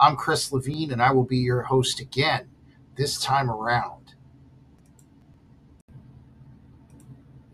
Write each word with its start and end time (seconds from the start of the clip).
I'm 0.00 0.14
Chris 0.14 0.52
Levine, 0.52 0.92
and 0.92 1.02
I 1.02 1.10
will 1.10 1.24
be 1.24 1.38
your 1.38 1.62
host 1.62 1.98
again 1.98 2.48
this 2.96 3.20
time 3.20 3.50
around. 3.50 4.14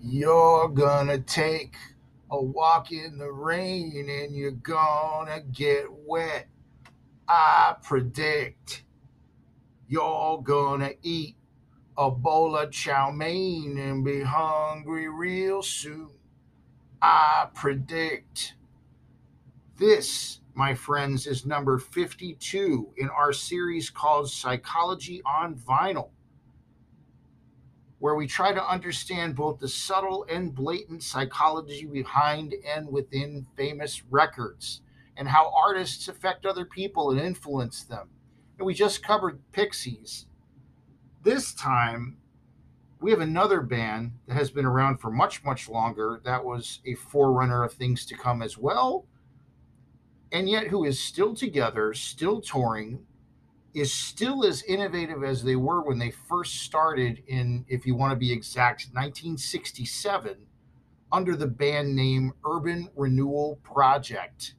You're 0.03 0.69
gonna 0.69 1.19
take 1.21 1.75
a 2.31 2.43
walk 2.43 2.93
in 2.93 3.17
the 3.17 3.33
rain 3.33 4.11
and 4.11 4.37
you're 4.37 4.51
gonna 4.51 5.41
get 5.41 5.87
wet. 5.91 6.49
I 7.27 7.77
predict 7.83 8.85
you're 9.89 10.43
gonna 10.43 10.93
eat 11.03 11.37
a 11.97 12.11
bowl 12.11 12.57
of 12.57 12.73
chow 12.73 13.11
mein 13.11 13.79
and 13.79 14.05
be 14.05 14.21
hungry 14.21 15.09
real 15.09 15.63
soon. 15.63 16.11
I 17.01 17.49
predict 17.55 18.55
this, 19.79 20.41
my 20.55 20.75
friends, 20.75 21.27
is 21.27 21.45
number 21.45 21.79
52 21.79 22.95
in 22.97 23.09
our 23.09 23.33
series 23.33 23.91
called 23.91 24.31
Psychology 24.31 25.21
on 25.27 25.57
Vinyl, 25.57 26.11
where 27.99 28.15
we 28.15 28.27
try 28.27 28.53
to 28.53 28.71
understand 28.71 29.35
both 29.35 29.59
the 29.59 29.69
subtle 29.69 30.25
and 30.31 30.55
blatant 30.55 31.03
psychology 31.03 31.87
behind 31.87 32.55
and 32.67 32.89
within 32.89 33.47
famous 33.57 34.03
records 34.11 34.81
and 35.17 35.29
how 35.29 35.53
artists 35.67 36.09
affect 36.09 36.47
other 36.47 36.65
people 36.65 37.11
and 37.11 37.21
influence 37.21 37.83
them. 37.83 38.09
And 38.59 38.67
we 38.67 38.75
just 38.75 39.03
covered 39.03 39.41
Pixies. 39.53 40.27
This 41.23 41.53
time, 41.55 42.19
we 43.01 43.11
have 43.11 43.21
another 43.21 43.61
band 43.61 44.13
that 44.27 44.35
has 44.35 44.51
been 44.51 44.65
around 44.65 44.99
for 44.99 45.11
much, 45.11 45.45
much 45.45 45.69
longer. 45.69 46.21
That 46.25 46.45
was 46.45 46.81
a 46.87 46.95
forerunner 46.95 47.65
of 47.65 47.73
things 47.73 48.07
to 48.07 48.17
come 48.17 48.41
as 48.43 48.57
well. 48.57 49.07
And 50.35 50.49
yet, 50.49 50.67
who 50.67 50.85
is 50.85 51.01
still 51.01 51.35
together, 51.35 51.95
still 51.95 52.41
touring, 52.41 53.07
is 53.73 53.93
still 53.93 54.45
as 54.45 54.65
innovative 54.65 55.23
as 55.25 55.45
they 55.45 55.57
were 55.57 55.81
when 55.83 55.99
they 55.99 56.11
first 56.11 56.63
started 56.63 57.23
in, 57.29 57.65
if 57.69 57.87
you 57.87 57.95
want 57.95 58.11
to 58.11 58.17
be 58.17 58.33
exact, 58.33 58.89
1967, 58.93 60.37
under 61.13 61.37
the 61.37 61.47
band 61.47 61.95
name 61.95 62.33
Urban 62.45 62.91
Renewal 62.97 63.61
Project. 63.63 64.57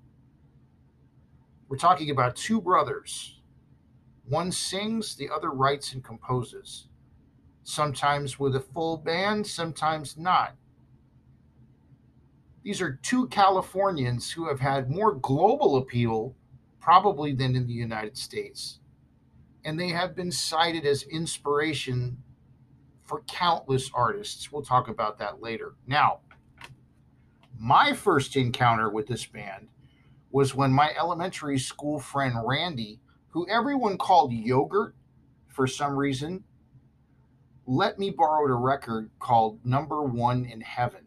We're 1.68 1.78
talking 1.78 2.10
about 2.10 2.38
two 2.38 2.62
brothers. 2.62 3.42
One 4.28 4.52
sings, 4.54 5.16
the 5.16 5.30
other 5.30 5.52
writes 5.52 5.94
and 5.94 6.04
composes 6.04 6.88
sometimes 7.66 8.40
with 8.40 8.56
a 8.56 8.60
full 8.62 8.98
band, 8.98 9.46
sometimes 9.46 10.18
not. 10.18 10.56
These 12.66 12.82
are 12.82 13.00
two 13.04 13.28
Californians 13.28 14.32
who 14.32 14.48
have 14.48 14.60
had 14.60 14.90
more 14.90 15.14
global 15.14 15.78
appeal 15.78 16.36
probably 16.80 17.32
than 17.32 17.56
in 17.56 17.68
the 17.68 17.74
United 17.74 18.18
States. 18.18 18.80
And 19.64 19.80
they 19.80 19.90
have 19.90 20.16
been 20.16 20.32
cited 20.32 20.84
as 20.84 21.04
inspiration 21.04 22.18
for 23.04 23.22
countless 23.28 23.92
artists. 23.94 24.52
We'll 24.52 24.64
talk 24.64 24.88
about 24.88 25.20
that 25.20 25.44
later. 25.44 25.76
Now, 25.86 26.22
my 27.56 27.94
first 27.94 28.36
encounter 28.36 28.90
with 28.90 29.06
this 29.06 29.28
band 29.28 29.68
was 30.32 30.56
when 30.56 30.72
my 30.72 30.92
elementary 30.98 31.60
school 31.60 32.00
friend 32.00 32.34
Randy, 32.44 33.00
who 33.30 33.48
everyone 33.48 34.00
called 34.00 34.34
Yogurt 34.34 34.96
for 35.50 35.68
some 35.68 35.96
reason, 35.96 36.44
let 37.68 38.00
me 38.00 38.10
borrow 38.10 38.52
a 38.52 38.56
record 38.56 39.12
called 39.20 39.64
Number 39.64 40.02
One 40.02 40.46
in 40.46 40.62
Heaven. 40.62 41.05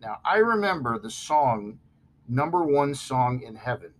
Now, 0.00 0.18
I 0.24 0.36
remember 0.36 0.98
the 0.98 1.10
song 1.10 1.78
Number 2.28 2.64
One 2.64 2.94
Song 2.94 3.42
in 3.42 3.54
Heaven. 3.54 3.92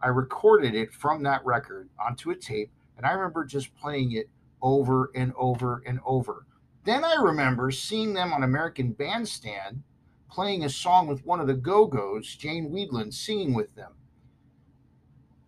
I 0.00 0.08
recorded 0.08 0.74
it 0.74 0.92
from 0.92 1.22
that 1.22 1.44
record 1.44 1.88
onto 2.04 2.30
a 2.30 2.36
tape, 2.36 2.70
and 2.96 3.06
I 3.06 3.12
remember 3.12 3.44
just 3.44 3.74
playing 3.76 4.12
it 4.12 4.28
over 4.60 5.10
and 5.14 5.32
over 5.36 5.82
and 5.86 6.00
over. 6.04 6.46
Then 6.84 7.04
I 7.04 7.14
remember 7.14 7.70
seeing 7.70 8.14
them 8.14 8.32
on 8.32 8.42
American 8.42 8.92
Bandstand 8.92 9.82
playing 10.30 10.64
a 10.64 10.68
song 10.68 11.06
with 11.06 11.24
one 11.26 11.40
of 11.40 11.46
the 11.46 11.54
Go 11.54 11.86
Go's, 11.86 12.34
Jane 12.34 12.70
Wiedlin, 12.70 13.12
singing 13.12 13.52
with 13.52 13.74
them. 13.74 13.92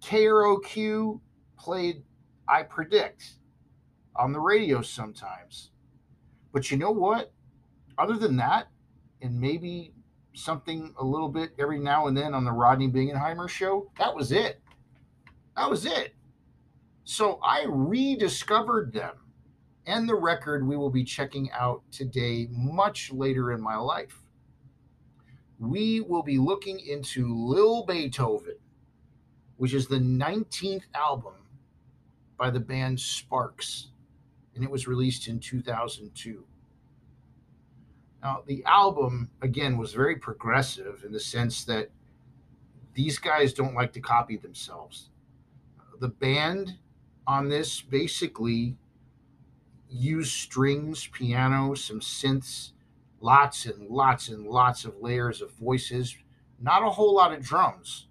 KROQ 0.03 1.20
played 1.56 2.03
I 2.47 2.62
Predict 2.62 3.37
on 4.14 4.32
the 4.32 4.41
radio 4.41 4.82
sometimes. 4.82 5.70
But 6.53 6.70
you 6.70 6.76
know 6.76 6.91
what? 6.91 7.32
Other 7.97 8.19
than 8.19 8.37
that, 8.37 8.69
and 9.24 9.40
maybe 9.40 9.90
something 10.34 10.94
a 10.98 11.04
little 11.04 11.30
bit 11.30 11.52
every 11.58 11.78
now 11.78 12.06
and 12.08 12.16
then 12.16 12.34
on 12.34 12.44
the 12.44 12.52
Rodney 12.52 12.88
Bingenheimer 12.88 13.48
show, 13.48 13.90
that 13.98 14.14
was 14.14 14.32
it. 14.32 14.60
That 15.56 15.70
was 15.70 15.86
it. 15.86 16.14
So 17.04 17.40
I 17.42 17.64
rediscovered 17.66 18.92
them 18.92 19.14
and 19.86 20.06
the 20.06 20.14
record 20.14 20.66
we 20.66 20.76
will 20.76 20.90
be 20.90 21.04
checking 21.04 21.50
out 21.52 21.82
today, 21.90 22.48
much 22.50 23.10
later 23.12 23.52
in 23.52 23.62
my 23.62 23.76
life. 23.76 24.20
We 25.58 26.02
will 26.02 26.22
be 26.22 26.36
looking 26.36 26.78
into 26.80 27.34
Lil 27.34 27.86
Beethoven, 27.86 28.56
which 29.56 29.72
is 29.72 29.86
the 29.86 29.98
19th 29.98 30.84
album 30.94 31.34
by 32.36 32.50
the 32.50 32.60
band 32.60 33.00
Sparks 33.00 33.88
and 34.54 34.62
it 34.62 34.70
was 34.70 34.86
released 34.86 35.28
in 35.28 35.40
2002. 35.40 36.44
Now, 38.24 38.42
the 38.46 38.64
album, 38.64 39.28
again, 39.42 39.76
was 39.76 39.92
very 39.92 40.16
progressive 40.16 41.04
in 41.04 41.12
the 41.12 41.20
sense 41.20 41.62
that 41.64 41.90
these 42.94 43.18
guys 43.18 43.52
don't 43.52 43.74
like 43.74 43.92
to 43.92 44.00
copy 44.00 44.38
themselves. 44.38 45.10
The 46.00 46.08
band 46.08 46.78
on 47.26 47.50
this 47.50 47.82
basically 47.82 48.78
used 49.90 50.32
strings, 50.32 51.06
piano, 51.08 51.74
some 51.74 52.00
synths, 52.00 52.72
lots 53.20 53.66
and 53.66 53.90
lots 53.90 54.28
and 54.28 54.46
lots 54.46 54.86
of 54.86 54.96
layers 55.02 55.42
of 55.42 55.52
voices, 55.52 56.16
not 56.58 56.82
a 56.82 56.88
whole 56.88 57.14
lot 57.14 57.34
of 57.34 57.42
drums. 57.42 58.06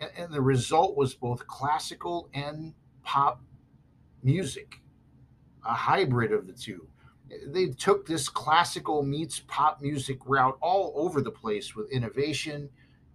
And, 0.00 0.10
and 0.16 0.32
the 0.32 0.42
result 0.42 0.96
was 0.96 1.14
both 1.14 1.46
classical 1.46 2.28
and 2.34 2.74
pop 3.04 3.40
music 4.24 4.80
a 5.64 5.72
hybrid 5.72 6.32
of 6.32 6.46
the 6.48 6.52
two. 6.52 6.88
They 7.46 7.68
took 7.68 8.06
this 8.06 8.28
classical 8.28 9.02
meets 9.02 9.40
pop 9.40 9.80
music 9.80 10.18
route 10.26 10.58
all 10.60 10.92
over 10.96 11.20
the 11.20 11.30
place 11.30 11.74
with 11.74 11.90
innovation, 11.90 12.68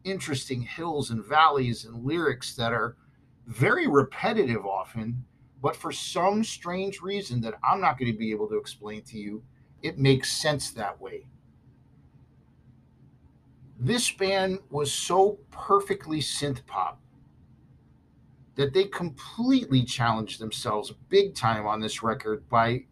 interesting 0.03 0.61
hills 0.61 1.11
and 1.11 1.23
valleys, 1.23 1.85
and 1.85 2.03
lyrics 2.05 2.55
that 2.55 2.73
are 2.73 2.97
very 3.45 3.87
repetitive 3.87 4.65
often, 4.65 5.25
but 5.61 5.75
for 5.75 5.91
some 5.91 6.43
strange 6.43 7.01
reason 7.01 7.41
that 7.41 7.55
I'm 7.63 7.81
not 7.81 7.97
going 7.97 8.11
to 8.11 8.17
be 8.17 8.31
able 8.31 8.47
to 8.49 8.57
explain 8.57 9.03
to 9.03 9.17
you, 9.17 9.43
it 9.81 9.97
makes 9.97 10.31
sense 10.31 10.71
that 10.71 10.99
way. 10.99 11.27
This 13.79 14.11
band 14.11 14.59
was 14.69 14.91
so 14.91 15.39
perfectly 15.51 16.19
synth 16.19 16.65
pop 16.65 17.01
that 18.55 18.73
they 18.73 18.83
completely 18.85 19.83
challenged 19.83 20.39
themselves 20.39 20.94
big 21.07 21.33
time 21.33 21.65
on 21.65 21.79
this 21.79 22.03
record 22.03 22.47
by 22.50 22.85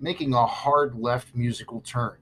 making 0.00 0.34
a 0.34 0.46
hard 0.46 0.98
left 0.98 1.34
musical 1.34 1.80
turn. 1.80 2.16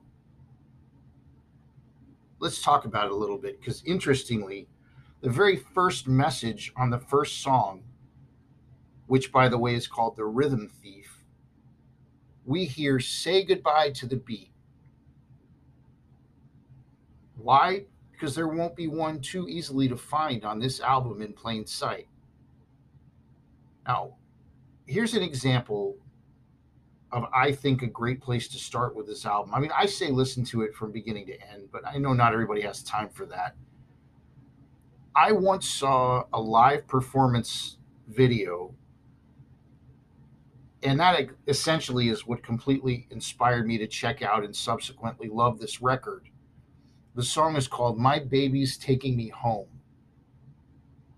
Let's 2.39 2.61
talk 2.61 2.85
about 2.85 3.07
it 3.07 3.11
a 3.11 3.15
little 3.15 3.37
bit 3.37 3.59
because, 3.59 3.83
interestingly, 3.85 4.67
the 5.21 5.29
very 5.29 5.57
first 5.57 6.07
message 6.07 6.71
on 6.77 6.89
the 6.89 6.99
first 6.99 7.41
song, 7.41 7.83
which 9.07 9.31
by 9.31 9.49
the 9.49 9.57
way 9.57 9.75
is 9.75 9.87
called 9.87 10.15
The 10.15 10.25
Rhythm 10.25 10.69
Thief, 10.81 11.23
we 12.45 12.65
hear 12.65 12.99
Say 12.99 13.43
Goodbye 13.43 13.91
to 13.91 14.05
the 14.05 14.15
Beat. 14.15 14.51
Why? 17.35 17.85
Because 18.11 18.35
there 18.35 18.47
won't 18.47 18.75
be 18.75 18.87
one 18.87 19.21
too 19.21 19.47
easily 19.47 19.87
to 19.87 19.95
find 19.95 20.43
on 20.43 20.59
this 20.59 20.81
album 20.81 21.21
in 21.21 21.33
plain 21.33 21.65
sight. 21.65 22.07
Now, 23.87 24.15
here's 24.85 25.13
an 25.13 25.23
example 25.23 25.95
of 27.11 27.25
I 27.33 27.51
think 27.51 27.81
a 27.81 27.87
great 27.87 28.21
place 28.21 28.47
to 28.49 28.57
start 28.57 28.95
with 28.95 29.07
this 29.07 29.25
album. 29.25 29.53
I 29.53 29.59
mean, 29.59 29.71
I 29.75 29.85
say 29.85 30.09
listen 30.09 30.43
to 30.45 30.61
it 30.61 30.75
from 30.75 30.91
beginning 30.91 31.25
to 31.27 31.51
end, 31.51 31.69
but 31.71 31.85
I 31.85 31.97
know 31.97 32.13
not 32.13 32.33
everybody 32.33 32.61
has 32.61 32.83
time 32.83 33.09
for 33.09 33.25
that. 33.27 33.55
I 35.15 35.31
once 35.31 35.67
saw 35.67 36.25
a 36.33 36.39
live 36.39 36.87
performance 36.87 37.77
video 38.07 38.73
and 40.83 40.99
that 40.99 41.29
essentially 41.47 42.09
is 42.09 42.25
what 42.25 42.41
completely 42.41 43.07
inspired 43.11 43.67
me 43.67 43.77
to 43.77 43.87
check 43.87 44.21
out 44.21 44.45
and 44.45 44.55
subsequently 44.55 45.27
love 45.27 45.59
this 45.59 45.81
record. 45.81 46.29
The 47.15 47.23
song 47.23 47.57
is 47.57 47.67
called 47.67 47.97
My 47.97 48.19
Baby's 48.19 48.77
Taking 48.77 49.17
Me 49.17 49.27
Home. 49.29 49.67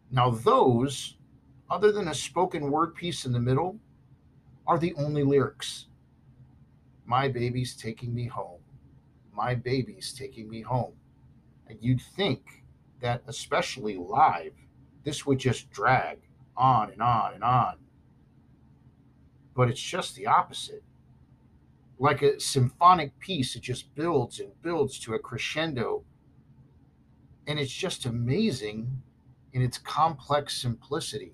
Now, 0.09 0.31
those, 0.31 1.15
other 1.69 1.91
than 1.91 2.07
a 2.07 2.13
spoken 2.13 2.71
word 2.71 2.95
piece 2.95 3.25
in 3.25 3.31
the 3.31 3.39
middle, 3.39 3.77
are 4.67 4.77
the 4.77 4.93
only 4.95 5.23
lyrics. 5.23 5.87
My 7.05 7.27
baby's 7.27 7.75
taking 7.75 8.13
me 8.13 8.27
home. 8.27 8.61
My 9.33 9.55
baby's 9.55 10.13
taking 10.13 10.49
me 10.49 10.61
home. 10.61 10.93
And 11.67 11.79
you'd 11.81 12.01
think 12.01 12.63
that, 13.01 13.23
especially 13.27 13.97
live, 13.97 14.53
this 15.03 15.25
would 15.25 15.39
just 15.39 15.71
drag 15.71 16.19
on 16.55 16.91
and 16.91 17.01
on 17.01 17.33
and 17.33 17.43
on. 17.43 17.75
But 19.55 19.69
it's 19.69 19.81
just 19.81 20.15
the 20.15 20.27
opposite. 20.27 20.83
Like 21.99 22.21
a 22.21 22.39
symphonic 22.39 23.19
piece, 23.19 23.55
it 23.55 23.61
just 23.61 23.93
builds 23.95 24.39
and 24.39 24.61
builds 24.61 24.99
to 24.99 25.13
a 25.13 25.19
crescendo. 25.19 26.03
And 27.47 27.59
it's 27.59 27.73
just 27.73 28.05
amazing 28.05 29.01
in 29.53 29.61
its 29.61 29.77
complex 29.77 30.61
simplicity. 30.61 31.33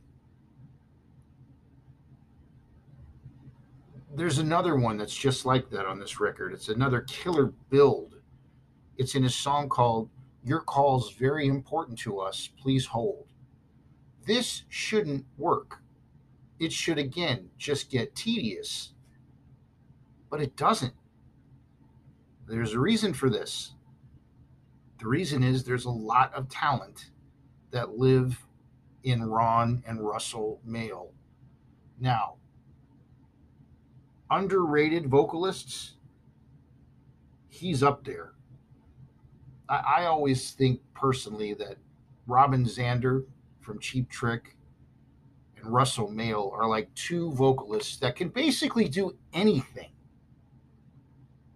There's 4.17 4.39
another 4.39 4.75
one 4.75 4.97
that's 4.97 5.15
just 5.15 5.45
like 5.45 5.69
that 5.69 5.85
on 5.85 5.99
this 5.99 6.19
record. 6.19 6.51
It's 6.51 6.69
another 6.69 7.01
killer 7.01 7.53
build. 7.69 8.15
It's 8.97 9.13
in 9.13 9.25
a 9.25 9.29
song 9.29 9.69
called 9.69 10.09
Your 10.43 10.61
Call's 10.61 11.13
Very 11.13 11.45
Important 11.45 11.99
to 11.99 12.19
Us. 12.19 12.49
Please 12.59 12.87
hold. 12.87 13.27
This 14.25 14.63
shouldn't 14.69 15.23
work. 15.37 15.83
It 16.59 16.73
should, 16.73 16.97
again, 16.97 17.51
just 17.59 17.91
get 17.91 18.15
tedious. 18.15 18.93
But 20.31 20.41
it 20.41 20.55
doesn't. 20.55 20.95
There's 22.47 22.73
a 22.73 22.79
reason 22.79 23.13
for 23.13 23.29
this. 23.29 23.75
The 24.99 25.07
reason 25.07 25.43
is 25.43 25.63
there's 25.63 25.85
a 25.85 25.91
lot 25.91 26.33
of 26.33 26.49
talent 26.49 27.11
that 27.69 27.99
live 27.99 28.43
in 29.03 29.23
Ron 29.23 29.83
and 29.85 30.03
Russell 30.03 30.59
Mael. 30.65 31.13
Now, 31.99 32.37
underrated 34.29 35.07
vocalists, 35.07 35.94
he's 37.50 37.83
up 37.83 38.03
there. 38.03 38.33
I, 39.69 39.83
I, 40.00 40.06
always 40.06 40.51
think 40.51 40.81
personally 40.94 41.53
that 41.56 41.77
Robin 42.25 42.65
Zander 42.65 43.25
from 43.59 43.79
Cheap 43.79 44.09
Trick 44.09 44.56
and 45.57 45.65
Russell 45.74 46.09
Mael 46.09 46.51
are 46.53 46.68
like 46.68 46.94
two 46.95 47.33
vocalists 47.33 47.97
that 47.97 48.15
can 48.15 48.29
basically 48.29 48.88
do 48.88 49.15
anything, 49.33 49.91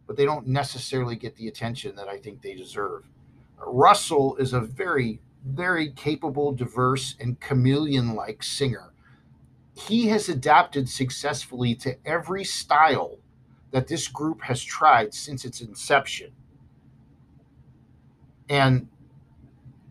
but 0.08 0.18
they 0.18 0.26
don't 0.26 0.48
necessarily 0.48 1.16
get 1.16 1.36
the 1.36 1.48
attention 1.48 1.96
that 1.96 2.08
I 2.08 2.18
think 2.18 2.42
they 2.42 2.56
deserve. 2.56 3.06
Russell 3.66 4.36
is 4.38 4.54
a 4.54 4.60
very 4.60 5.22
very 5.46 5.92
capable, 5.92 6.52
diverse, 6.52 7.16
and 7.20 7.40
chameleon 7.40 8.16
like 8.16 8.44
singer. 8.44 8.91
He 9.74 10.08
has 10.08 10.30
adapted 10.30 10.90
successfully 10.90 11.76
to 11.76 11.98
every 12.06 12.44
style 12.44 13.18
that 13.72 13.88
this 13.88 14.08
group 14.08 14.42
has 14.44 14.64
tried 14.64 15.14
since 15.14 15.46
its 15.46 15.62
inception. 15.62 16.32
And 18.50 18.90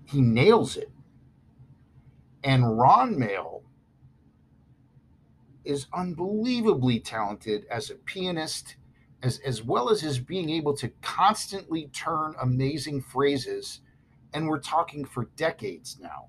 he 0.04 0.20
nails 0.20 0.76
it. 0.76 0.90
And 2.44 2.78
Ron 2.78 3.18
Mael 3.18 3.62
is 5.64 5.86
unbelievably 5.92 7.00
talented 7.00 7.66
as 7.70 7.90
a 7.90 7.94
pianist, 7.94 8.76
as, 9.22 9.38
as 9.40 9.62
well 9.62 9.90
as 9.90 10.00
his 10.00 10.18
being 10.18 10.50
able 10.50 10.74
to 10.76 10.88
constantly 11.00 11.88
turn 11.92 12.34
amazing 12.40 13.02
phrases 13.02 13.80
and 14.32 14.48
we're 14.48 14.60
talking 14.60 15.04
for 15.04 15.24
decades 15.36 15.98
now. 16.00 16.28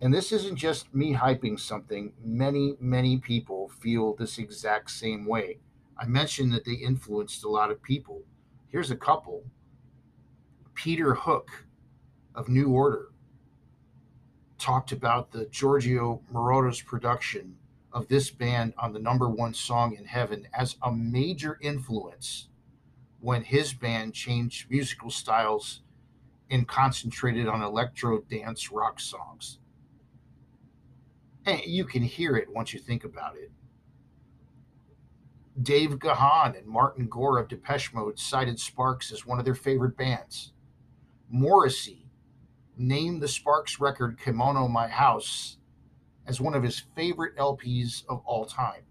And 0.00 0.14
this 0.14 0.30
isn't 0.30 0.56
just 0.56 0.94
me 0.94 1.14
hyping 1.14 1.58
something. 1.58 2.12
Many, 2.24 2.76
many 2.80 3.18
people 3.18 3.68
feel 3.80 4.14
this 4.14 4.38
exact 4.38 4.90
same 4.90 5.26
way. 5.26 5.58
I 5.98 6.06
mentioned 6.06 6.52
that 6.52 6.64
they 6.64 6.74
influenced 6.74 7.44
a 7.44 7.48
lot 7.48 7.70
of 7.70 7.82
people. 7.82 8.22
Here's 8.68 8.92
a 8.92 8.96
couple 8.96 9.44
Peter 10.74 11.14
Hook 11.14 11.66
of 12.34 12.48
New 12.48 12.68
Order 12.68 13.08
talked 14.58 14.92
about 14.92 15.32
the 15.32 15.46
Giorgio 15.46 16.20
Moroder's 16.32 16.80
production 16.80 17.56
of 17.92 18.06
this 18.06 18.30
band 18.30 18.74
on 18.78 18.92
the 18.92 18.98
number 19.00 19.28
one 19.28 19.54
song 19.54 19.96
in 19.96 20.04
heaven 20.04 20.46
as 20.54 20.76
a 20.82 20.92
major 20.92 21.58
influence 21.60 22.48
when 23.20 23.42
his 23.42 23.72
band 23.72 24.14
changed 24.14 24.70
musical 24.70 25.10
styles 25.10 25.82
and 26.50 26.68
concentrated 26.68 27.48
on 27.48 27.62
electro 27.62 28.20
dance 28.20 28.70
rock 28.70 29.00
songs. 29.00 29.58
And 31.48 31.64
you 31.64 31.86
can 31.86 32.02
hear 32.02 32.36
it 32.36 32.52
once 32.52 32.74
you 32.74 32.78
think 32.78 33.04
about 33.04 33.34
it. 33.36 33.50
Dave 35.62 35.98
Gahan 35.98 36.54
and 36.54 36.66
Martin 36.66 37.08
Gore 37.08 37.38
of 37.38 37.48
Depeche 37.48 37.94
Mode 37.94 38.18
cited 38.18 38.60
Sparks 38.60 39.10
as 39.10 39.24
one 39.24 39.38
of 39.38 39.46
their 39.46 39.54
favorite 39.54 39.96
bands. 39.96 40.52
Morrissey 41.30 42.06
named 42.76 43.22
the 43.22 43.28
Sparks 43.28 43.80
record 43.80 44.20
Kimono 44.22 44.68
My 44.68 44.88
House 44.88 45.56
as 46.26 46.38
one 46.38 46.54
of 46.54 46.62
his 46.62 46.82
favorite 46.94 47.34
LPs 47.38 48.04
of 48.10 48.20
all 48.26 48.44
time. 48.44 48.82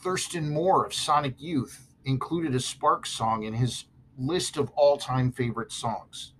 Thurston 0.00 0.48
Moore 0.48 0.86
of 0.86 0.94
Sonic 0.94 1.34
Youth 1.38 1.94
included 2.06 2.54
a 2.54 2.60
Sparks 2.60 3.10
song 3.10 3.42
in 3.42 3.52
his 3.52 3.84
list 4.16 4.56
of 4.56 4.70
all 4.70 4.96
time 4.96 5.32
favorite 5.32 5.70
songs. 5.70 6.32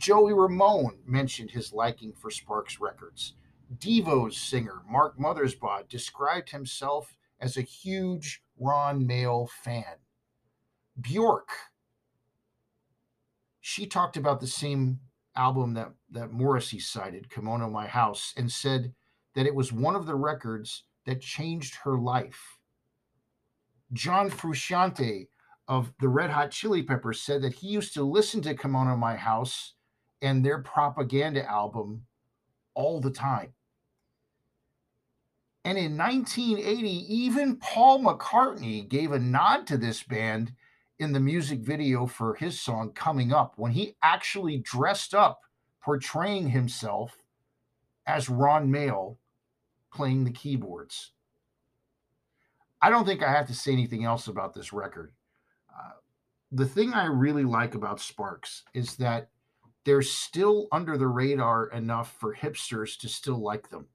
Joey 0.00 0.32
Ramone 0.32 0.96
mentioned 1.04 1.50
his 1.50 1.74
liking 1.74 2.14
for 2.14 2.30
Sparks 2.30 2.80
records. 2.80 3.34
Devo's 3.78 4.34
singer, 4.38 4.80
Mark 4.88 5.18
Mothersbaugh, 5.18 5.90
described 5.90 6.48
himself 6.48 7.14
as 7.38 7.58
a 7.58 7.62
huge 7.62 8.42
Ron 8.58 9.06
Mael 9.06 9.46
fan. 9.46 9.98
Bjork, 10.98 11.50
she 13.60 13.84
talked 13.84 14.16
about 14.16 14.40
the 14.40 14.46
same 14.46 15.00
album 15.36 15.74
that, 15.74 15.92
that 16.10 16.32
Morrissey 16.32 16.80
cited, 16.80 17.28
Kimono 17.28 17.68
My 17.68 17.86
House, 17.86 18.32
and 18.38 18.50
said 18.50 18.94
that 19.34 19.46
it 19.46 19.54
was 19.54 19.70
one 19.70 19.94
of 19.94 20.06
the 20.06 20.14
records 20.14 20.84
that 21.04 21.20
changed 21.20 21.74
her 21.74 21.98
life. 21.98 22.56
John 23.92 24.30
Frusciante 24.30 25.28
of 25.68 25.92
the 26.00 26.08
Red 26.08 26.30
Hot 26.30 26.50
Chili 26.50 26.82
Peppers 26.82 27.20
said 27.20 27.42
that 27.42 27.52
he 27.52 27.68
used 27.68 27.92
to 27.92 28.02
listen 28.02 28.40
to 28.42 28.54
Kimono 28.54 28.96
My 28.96 29.16
House 29.16 29.74
and 30.22 30.44
their 30.44 30.58
propaganda 30.58 31.48
album 31.48 32.02
all 32.74 33.00
the 33.00 33.10
time. 33.10 33.52
And 35.64 35.76
in 35.76 35.96
1980, 35.96 36.88
even 37.14 37.56
Paul 37.56 38.00
McCartney 38.00 38.88
gave 38.88 39.12
a 39.12 39.18
nod 39.18 39.66
to 39.66 39.76
this 39.76 40.02
band 40.02 40.52
in 40.98 41.12
the 41.12 41.20
music 41.20 41.60
video 41.60 42.06
for 42.06 42.34
his 42.34 42.60
song 42.60 42.92
Coming 42.92 43.32
Up 43.32 43.54
when 43.56 43.72
he 43.72 43.96
actually 44.02 44.58
dressed 44.58 45.14
up 45.14 45.40
portraying 45.82 46.48
himself 46.48 47.16
as 48.06 48.28
Ron 48.28 48.70
Mael 48.70 49.16
playing 49.92 50.24
the 50.24 50.30
keyboards. 50.30 51.12
I 52.82 52.88
don't 52.88 53.04
think 53.04 53.22
I 53.22 53.30
have 53.30 53.46
to 53.48 53.54
say 53.54 53.72
anything 53.72 54.04
else 54.04 54.28
about 54.28 54.54
this 54.54 54.72
record. 54.72 55.12
Uh, 55.70 55.92
the 56.52 56.66
thing 56.66 56.94
I 56.94 57.04
really 57.04 57.44
like 57.44 57.74
about 57.74 58.00
Sparks 58.00 58.64
is 58.72 58.96
that 58.96 59.28
they're 59.84 60.02
still 60.02 60.68
under 60.70 60.98
the 60.98 61.08
radar 61.08 61.68
enough 61.68 62.16
for 62.18 62.34
hipsters 62.34 62.98
to 62.98 63.08
still 63.08 63.38
like 63.38 63.70
them. 63.70 63.86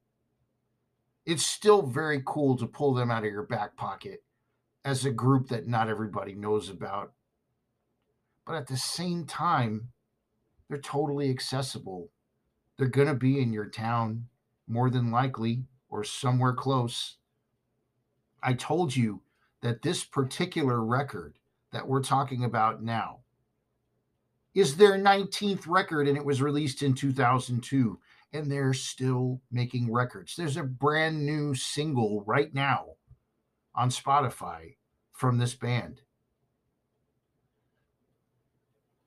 It's 1.26 1.46
still 1.46 1.82
very 1.82 2.22
cool 2.26 2.58
to 2.58 2.68
pull 2.68 2.94
them 2.94 3.12
out 3.12 3.26
of 3.26 3.32
your 3.32 3.44
back 3.44 3.76
pocket 3.76 4.24
as 4.84 5.06
a 5.06 5.12
group 5.12 5.48
that 5.50 5.68
not 5.68 5.90
everybody 5.90 6.36
knows 6.36 6.70
about. 6.70 7.14
But 8.46 8.56
at 8.56 8.68
the 8.68 8.78
same 8.78 9.26
time, 9.26 9.90
they're 10.70 10.78
totally 10.78 11.30
accessible. 11.30 12.10
They're 12.78 12.88
going 12.88 13.08
to 13.08 13.16
be 13.16 13.40
in 13.40 13.54
your 13.54 13.66
town 13.66 14.28
more 14.68 14.90
than 14.90 15.12
likely 15.12 15.64
or 15.90 16.04
somewhere 16.04 16.54
close. 16.54 17.18
I 18.44 18.54
told 18.54 18.96
you 18.96 19.22
that 19.62 19.82
this 19.82 20.04
particular 20.04 20.84
record 20.84 21.38
that 21.72 21.88
we're 21.88 22.04
talking 22.04 22.44
about 22.44 22.84
now 22.84 23.22
is 24.56 24.76
their 24.76 24.98
19th 24.98 25.68
record 25.68 26.08
and 26.08 26.18
it 26.18 26.26
was 26.26 26.42
released 26.42 26.82
in 26.82 26.96
2002 26.96 28.00
and 28.34 28.52
they're 28.52 28.74
still 28.74 29.42
making 29.52 29.92
records. 29.92 30.36
There's 30.36 30.58
a 30.58 30.64
brand 30.64 31.26
new 31.26 31.54
single 31.54 32.24
right 32.26 32.54
now 32.54 32.96
on 33.76 33.90
Spotify 33.90 34.76
from 35.12 35.38
this 35.38 35.54
band. 35.54 36.02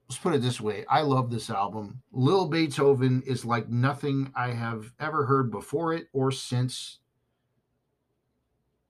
let's 0.09 0.19
put 0.19 0.33
it 0.33 0.41
this 0.41 0.59
way 0.59 0.85
I 0.89 1.01
love 1.01 1.29
this 1.29 1.49
album. 1.49 2.01
Lil 2.11 2.47
Beethoven 2.47 3.21
is 3.27 3.45
like 3.45 3.69
nothing 3.69 4.31
I 4.35 4.51
have 4.51 4.91
ever 4.99 5.25
heard 5.25 5.51
before 5.51 5.93
it 5.93 6.07
or 6.13 6.31
since. 6.31 6.99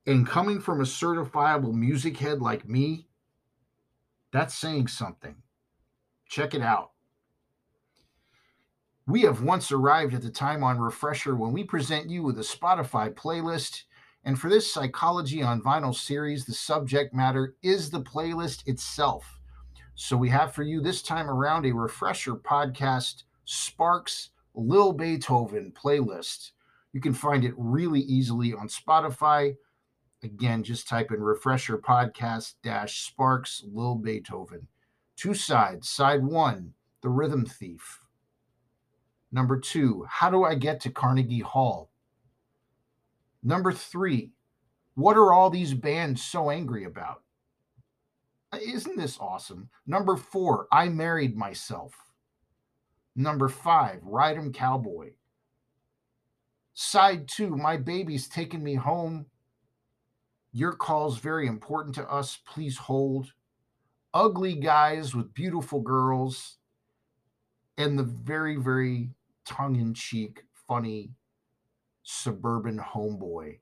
And 0.08 0.26
coming 0.26 0.62
from 0.62 0.80
a 0.80 0.86
certifiable 0.86 1.74
music 1.74 2.18
head 2.18 2.42
like 2.42 2.68
me, 2.68 3.08
that's 4.32 4.56
saying 4.56 4.88
something. 4.88 5.36
Check 6.30 6.54
it 6.54 6.62
out. 6.62 6.92
We 9.08 9.22
have 9.24 9.42
once 9.42 9.72
arrived 9.72 10.14
at 10.14 10.22
the 10.22 10.30
time 10.30 10.64
on 10.64 10.78
Refresher 10.78 11.36
when 11.36 11.52
we 11.52 11.64
present 11.64 12.10
you 12.10 12.22
with 12.22 12.38
a 12.38 12.44
Spotify 12.44 13.12
playlist. 13.12 13.84
And 14.24 14.40
for 14.40 14.50
this 14.50 14.72
Psychology 14.72 15.42
on 15.42 15.64
Vinyl 15.64 15.96
series, 15.96 16.46
the 16.46 16.54
subject 16.54 17.14
matter 17.14 17.56
is 17.64 17.90
the 17.90 18.04
playlist 18.04 18.68
itself. 18.68 19.40
So 19.96 20.16
we 20.16 20.30
have 20.30 20.54
for 20.54 20.62
you 20.62 20.80
this 20.80 21.02
time 21.02 21.28
around 21.30 21.66
a 21.66 21.72
Refresher 21.72 22.36
podcast 22.36 23.24
Sparks 23.46 24.30
Lil 24.54 24.94
Beethoven 24.94 25.74
playlist. 25.76 26.52
You 26.94 27.02
can 27.02 27.14
find 27.14 27.44
it 27.44 27.56
really 27.58 28.02
easily 28.02 28.54
on 28.54 28.68
Spotify. 28.68 29.56
Again, 30.22 30.64
just 30.64 30.88
type 30.88 31.12
in 31.12 31.22
Refresher 31.22 31.80
Podcast 31.80 32.56
dash 32.62 33.08
Sparks 33.08 33.64
Lil 33.66 33.96
Beethoven. 33.96 34.68
Two 35.20 35.34
sides. 35.34 35.90
Side 35.90 36.24
one, 36.24 36.76
The 37.02 37.10
Rhythm 37.10 37.46
Thief. 37.46 38.00
Number 39.34 39.60
two, 39.60 40.06
how 40.08 40.30
do 40.30 40.46
I 40.46 40.56
get 40.56 40.80
to 40.82 40.92
Carnegie 40.92 41.42
Hall? 41.42 41.92
Number 43.44 43.74
three, 43.74 44.32
what 44.96 45.18
are 45.18 45.34
all 45.34 45.50
these 45.50 45.74
bands 45.74 46.24
so 46.24 46.50
angry 46.50 46.86
about? 46.86 47.24
Uh, 48.54 48.60
isn't 48.66 48.96
this 48.96 49.20
awesome? 49.20 49.70
Number 49.86 50.16
four, 50.16 50.70
I 50.72 50.88
married 50.88 51.36
myself. 51.36 51.94
Number 53.14 53.50
five, 53.50 54.00
Ride 54.04 54.38
'em 54.38 54.54
Cowboy. 54.54 55.16
Side 56.74 57.28
two, 57.28 57.58
my 57.58 57.76
baby's 57.76 58.30
taking 58.30 58.64
me 58.64 58.76
home. 58.76 59.26
Your 60.54 60.72
call's 60.72 61.20
very 61.20 61.46
important 61.46 61.94
to 61.96 62.10
us. 62.10 62.38
Please 62.38 62.78
hold. 62.78 63.34
Ugly 64.14 64.56
guys 64.56 65.14
with 65.16 65.34
beautiful 65.34 65.82
girls. 65.82 66.58
And 67.78 67.98
the 67.98 68.04
very, 68.04 68.58
very 68.58 69.10
tongue 69.46 69.78
in 69.78 69.94
cheek, 69.94 70.44
funny 70.68 71.12
suburban 72.04 72.80
homeboy. 72.80 73.60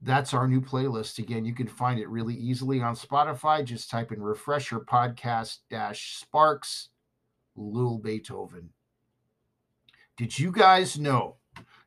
That's 0.00 0.32
our 0.32 0.46
new 0.46 0.60
playlist. 0.60 1.18
Again, 1.18 1.44
you 1.44 1.54
can 1.54 1.66
find 1.66 1.98
it 1.98 2.08
really 2.08 2.36
easily 2.36 2.80
on 2.80 2.94
Spotify. 2.94 3.64
Just 3.64 3.90
type 3.90 4.12
in 4.12 4.22
refresher 4.22 4.78
podcast 4.78 5.58
dash 5.70 6.16
sparks 6.16 6.90
Lil 7.56 7.98
Beethoven. 7.98 8.70
Did 10.16 10.38
you 10.38 10.52
guys 10.52 10.98
know 10.98 11.36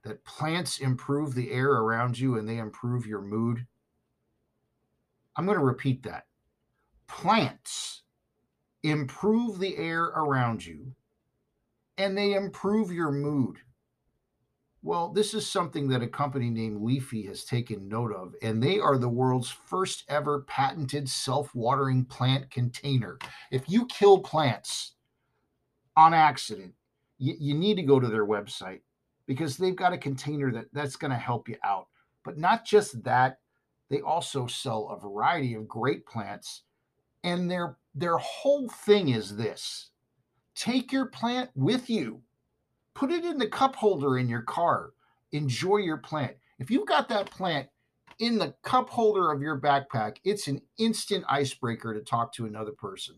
that 0.04 0.26
plants 0.26 0.80
improve 0.80 1.36
the 1.36 1.52
air 1.52 1.72
around 1.72 2.20
you 2.20 2.38
and 2.38 2.48
they 2.48 2.58
improve 2.58 3.06
your 3.06 3.22
mood? 3.22 3.66
I'm 5.36 5.46
going 5.46 5.58
to 5.58 5.64
repeat 5.64 6.04
that. 6.04 6.26
Plants 7.12 8.04
improve 8.84 9.60
the 9.60 9.78
air 9.78 10.06
around 10.06 10.66
you 10.66 10.96
and 11.98 12.18
they 12.18 12.34
improve 12.34 12.92
your 12.92 13.12
mood. 13.12 13.58
Well, 14.82 15.10
this 15.10 15.36
is 15.36 15.48
something 15.48 15.90
that 15.90 16.02
a 16.02 16.08
company 16.08 16.50
named 16.50 16.82
Leafy 16.82 17.24
has 17.28 17.44
taken 17.44 17.88
note 17.88 18.12
of, 18.12 18.34
and 18.42 18.64
they 18.64 18.80
are 18.80 18.98
the 18.98 19.10
world's 19.10 19.50
first 19.50 20.06
ever 20.10 20.42
patented 20.42 21.08
self 21.08 21.54
watering 21.54 22.06
plant 22.06 22.50
container. 22.50 23.20
If 23.52 23.70
you 23.70 23.86
kill 23.86 24.20
plants 24.20 24.94
on 25.96 26.16
accident, 26.16 26.74
you, 27.20 27.36
you, 27.40 27.54
need 27.54 27.76
to 27.76 27.84
go 27.84 28.00
to 28.00 28.08
their 28.08 28.26
website 28.26 28.82
because 29.28 29.58
they've 29.58 29.76
got 29.76 29.94
a 29.94 29.98
container 30.00 30.52
that, 30.54 30.66
that's 30.74 30.96
going 30.96 31.12
to 31.12 31.18
help 31.18 31.48
you 31.48 31.58
out. 31.64 31.88
But 32.24 32.40
not 32.40 32.66
just 32.66 33.04
that, 33.04 33.38
they 33.92 34.02
also 34.02 34.48
sell 34.48 34.90
a 34.90 35.00
variety 35.00 35.54
of 35.54 35.68
great 35.68 36.08
plants, 36.08 36.64
and 37.24 37.50
their 37.50 37.78
their 37.94 38.18
whole 38.18 38.70
thing 38.70 39.10
is 39.10 39.36
this 39.36 39.92
Take 40.56 40.92
your 40.92 41.06
plant 41.08 41.50
with 41.56 41.90
you. 41.90 42.22
Put 42.94 43.12
it 43.12 43.24
in 43.26 43.38
the 43.38 43.48
cup 43.48 43.76
holder 43.76 44.18
in 44.18 44.28
your 44.30 44.42
car. 44.44 44.92
Enjoy 45.32 45.78
your 45.78 45.98
plant. 45.98 46.36
If 46.60 46.70
you've 46.70 46.88
got 46.88 47.10
that 47.10 47.32
plant 47.32 47.70
in 48.20 48.38
the 48.38 48.54
cup 48.62 48.90
holder 48.90 49.32
of 49.32 49.42
your 49.42 49.60
backpack, 49.60 50.18
it's 50.24 50.48
an 50.48 50.62
instant 50.78 51.26
icebreaker 51.28 51.94
to 51.94 52.02
talk 52.02 52.34
to 52.34 52.46
another 52.46 52.74
person. 52.74 53.16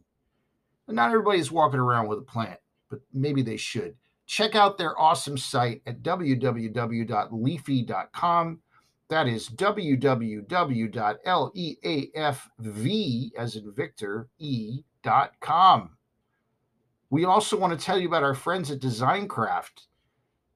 But 0.85 0.95
not 0.95 1.09
everybody's 1.09 1.51
walking 1.51 1.79
around 1.79 2.07
with 2.07 2.19
a 2.19 2.23
plant, 2.23 2.59
but 2.89 2.99
maybe 3.13 3.41
they 3.41 3.57
should. 3.57 3.95
Check 4.25 4.55
out 4.55 4.77
their 4.77 4.97
awesome 4.99 5.37
site 5.37 5.81
at 5.85 6.01
www.leafy.com. 6.01 6.59
That 9.13 9.27
is 9.27 9.47
www.leafv, 9.47 10.41
as 13.37 13.55
in 13.55 13.71
Victor, 13.71 14.27
e.com. 14.39 15.89
We 17.11 17.25
also 17.25 17.55
want 17.55 17.79
to 17.79 17.85
tell 17.85 17.99
you 17.99 18.07
about 18.07 18.23
our 18.23 18.33
friends 18.33 18.71
at 18.71 18.79
Designcraft. 18.79 19.85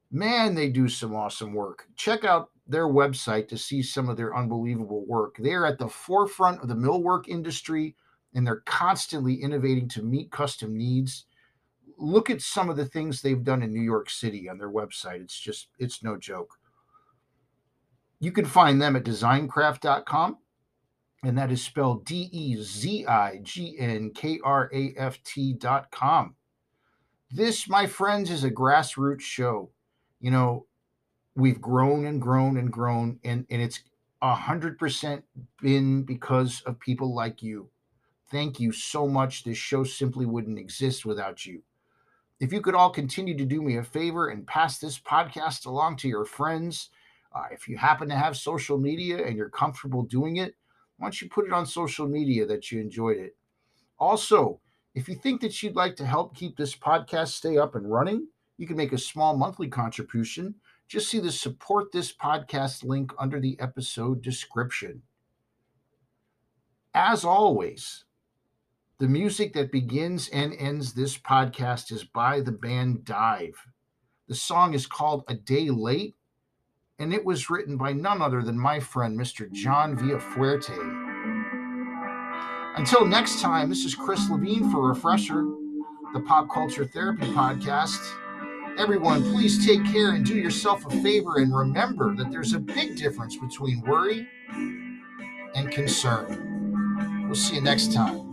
Man, 0.09 0.55
they 0.55 0.69
do 0.69 0.89
some 0.89 1.13
awesome 1.13 1.53
work. 1.53 1.85
Check 1.95 2.25
out 2.25 2.49
their 2.67 2.87
website 2.87 3.47
to 3.49 3.59
see 3.59 3.83
some 3.83 4.09
of 4.09 4.17
their 4.17 4.35
unbelievable 4.35 5.05
work. 5.05 5.35
They're 5.37 5.67
at 5.67 5.77
the 5.77 5.87
forefront 5.87 6.63
of 6.63 6.67
the 6.67 6.73
millwork 6.73 7.27
industry 7.27 7.95
and 8.33 8.47
they're 8.47 8.63
constantly 8.65 9.35
innovating 9.35 9.87
to 9.89 10.01
meet 10.01 10.31
custom 10.31 10.75
needs. 10.75 11.27
Look 11.99 12.31
at 12.31 12.41
some 12.41 12.71
of 12.71 12.75
the 12.75 12.87
things 12.87 13.21
they've 13.21 13.43
done 13.43 13.61
in 13.61 13.71
New 13.71 13.83
York 13.83 14.09
City 14.09 14.49
on 14.49 14.57
their 14.57 14.71
website. 14.71 15.21
It's 15.21 15.39
just, 15.39 15.67
it's 15.77 16.01
no 16.01 16.17
joke. 16.17 16.57
You 18.19 18.31
can 18.31 18.45
find 18.45 18.81
them 18.81 18.95
at 18.95 19.03
designcraft.com, 19.03 20.38
and 21.24 21.38
that 21.38 21.51
is 21.51 21.63
spelled 21.63 22.05
D 22.05 22.29
E 22.31 22.62
Z 22.62 23.05
I 23.05 23.39
G 23.43 23.75
N 23.77 24.12
K 24.13 24.39
R 24.43 24.69
A 24.74 24.93
F 24.97 25.21
T.com. 25.24 26.36
This, 27.29 27.69
my 27.69 27.86
friends, 27.86 28.31
is 28.31 28.43
a 28.43 28.50
grassroots 28.50 29.21
show. 29.21 29.69
You 30.19 30.31
know, 30.31 30.65
we've 31.36 31.62
grown 31.62 32.05
and 32.05 32.21
grown 32.21 32.57
and 32.57 32.71
grown, 32.71 33.19
and, 33.24 33.45
and 33.50 33.62
it's 33.62 33.81
a 34.21 34.33
hundred 34.33 34.79
percent 34.79 35.24
been 35.62 36.03
because 36.03 36.62
of 36.65 36.79
people 36.79 37.13
like 37.13 37.43
you. 37.43 37.69
Thank 38.31 38.59
you 38.59 38.71
so 38.71 39.07
much. 39.07 39.43
This 39.43 39.57
show 39.57 39.83
simply 39.83 40.25
wouldn't 40.25 40.59
exist 40.59 41.05
without 41.05 41.45
you. 41.45 41.62
If 42.39 42.51
you 42.51 42.62
could 42.62 42.75
all 42.75 42.89
continue 42.89 43.38
to 43.38 43.45
do 43.45 43.62
me 43.62 43.77
a 43.77 43.83
favor 43.83 44.27
and 44.27 44.45
pass 44.45 44.79
this 44.79 45.00
podcast 45.00 45.65
along 45.65 45.97
to 45.97 46.07
your 46.07 46.25
friends, 46.25 46.89
uh, 47.34 47.46
if 47.51 47.67
you 47.67 47.77
happen 47.77 48.10
to 48.10 48.15
have 48.15 48.38
social 48.38 48.77
media 48.77 49.25
and 49.25 49.38
you're 49.38 49.50
comfortable 49.50 50.03
doing 50.03 50.38
it, 50.38 50.55
why 50.98 51.05
don't 51.05 51.22
you 51.22 51.29
put 51.29 51.46
it 51.46 51.53
on 51.53 51.65
social 51.65 52.07
media 52.07 52.46
that 52.46 52.72
you 52.72 52.81
enjoyed 52.81 53.17
it? 53.17 53.36
Also, 54.00 54.60
if 54.96 55.07
you 55.07 55.15
think 55.15 55.41
that 55.41 55.62
you'd 55.62 55.75
like 55.75 55.96
to 55.98 56.05
help 56.05 56.36
keep 56.36 56.57
this 56.57 56.75
podcast 56.75 57.29
stay 57.29 57.57
up 57.57 57.75
and 57.75 57.91
running, 57.91 58.27
you 58.57 58.65
can 58.65 58.77
make 58.77 58.93
a 58.93 58.98
small 58.98 59.38
monthly 59.38 59.67
contribution. 59.67 60.55
Just 60.88 61.10
see 61.10 61.19
the 61.19 61.31
support 61.31 61.91
this 61.91 62.12
podcast 62.12 62.84
link 62.84 63.12
under 63.19 63.39
the 63.39 63.60
episode 63.60 64.22
description. 64.22 65.03
As 66.93 67.24
always, 67.24 68.05
the 69.00 69.07
music 69.07 69.53
that 69.53 69.72
begins 69.72 70.29
and 70.29 70.55
ends 70.57 70.93
this 70.93 71.15
podcast 71.15 71.91
is 71.91 72.03
by 72.03 72.41
the 72.41 72.51
band 72.51 73.05
Dive. 73.05 73.67
The 74.27 74.34
song 74.34 74.74
is 74.74 74.88
called 74.88 75.24
A 75.27 75.36
Day 75.36 75.69
Late, 75.69 76.15
and 76.99 77.13
it 77.13 77.23
was 77.23 77.49
written 77.49 77.77
by 77.77 77.93
none 77.93 78.21
other 78.21 78.41
than 78.41 78.57
my 78.57 78.79
friend, 78.79 79.17
Mr. 79.17 79.51
John 79.51 79.95
Villafuerte. 79.95 80.77
Until 82.75 83.05
next 83.05 83.41
time, 83.41 83.69
this 83.69 83.85
is 83.85 83.93
Chris 83.93 84.29
Levine 84.29 84.71
for 84.71 84.87
Refresher, 84.87 85.45
the 86.13 86.21
Pop 86.21 86.49
Culture 86.49 86.85
Therapy 86.85 87.27
Podcast. 87.27 87.99
Everyone, 88.79 89.23
please 89.23 89.65
take 89.65 89.83
care 89.85 90.11
and 90.11 90.25
do 90.25 90.35
yourself 90.35 90.85
a 90.85 91.01
favor 91.01 91.37
and 91.37 91.55
remember 91.55 92.15
that 92.15 92.31
there's 92.31 92.53
a 92.53 92.59
big 92.59 92.95
difference 92.95 93.35
between 93.35 93.81
worry 93.81 94.27
and 95.55 95.71
concern. 95.71 97.25
We'll 97.25 97.35
see 97.35 97.55
you 97.55 97.61
next 97.61 97.93
time. 97.93 98.26